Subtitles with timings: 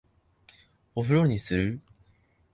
[0.95, 1.79] お風呂にする？